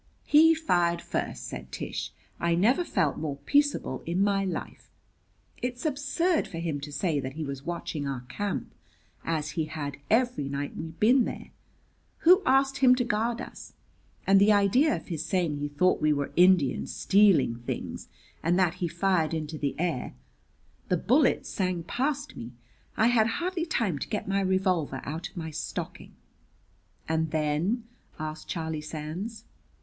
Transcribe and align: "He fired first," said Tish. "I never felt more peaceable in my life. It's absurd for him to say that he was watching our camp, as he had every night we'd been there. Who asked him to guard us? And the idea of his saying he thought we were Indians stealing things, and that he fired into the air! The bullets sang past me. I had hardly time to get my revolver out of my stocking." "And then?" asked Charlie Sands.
"He 0.25 0.55
fired 0.55 0.99
first," 0.99 1.43
said 1.45 1.71
Tish. 1.71 2.11
"I 2.39 2.55
never 2.55 2.83
felt 2.83 3.19
more 3.19 3.35
peaceable 3.45 4.01
in 4.07 4.23
my 4.23 4.43
life. 4.43 4.89
It's 5.61 5.85
absurd 5.85 6.47
for 6.47 6.57
him 6.57 6.79
to 6.81 6.91
say 6.91 7.19
that 7.19 7.33
he 7.33 7.43
was 7.45 7.67
watching 7.67 8.07
our 8.07 8.21
camp, 8.21 8.73
as 9.23 9.51
he 9.51 9.65
had 9.65 9.97
every 10.09 10.49
night 10.49 10.75
we'd 10.75 10.99
been 10.99 11.25
there. 11.25 11.51
Who 12.21 12.41
asked 12.47 12.77
him 12.77 12.95
to 12.95 13.03
guard 13.03 13.41
us? 13.41 13.73
And 14.25 14.41
the 14.41 14.51
idea 14.51 14.95
of 14.95 15.09
his 15.09 15.23
saying 15.23 15.57
he 15.57 15.67
thought 15.67 16.01
we 16.01 16.13
were 16.13 16.31
Indians 16.35 16.91
stealing 16.91 17.59
things, 17.59 18.07
and 18.41 18.57
that 18.57 18.73
he 18.81 18.87
fired 18.87 19.35
into 19.35 19.59
the 19.59 19.75
air! 19.79 20.15
The 20.89 20.97
bullets 20.97 21.47
sang 21.47 21.83
past 21.83 22.35
me. 22.35 22.53
I 22.97 23.05
had 23.05 23.27
hardly 23.27 23.67
time 23.67 23.99
to 23.99 24.07
get 24.09 24.27
my 24.27 24.41
revolver 24.41 25.01
out 25.03 25.29
of 25.29 25.37
my 25.37 25.51
stocking." 25.51 26.13
"And 27.07 27.29
then?" 27.29 27.83
asked 28.17 28.47
Charlie 28.47 28.81
Sands. 28.81 29.45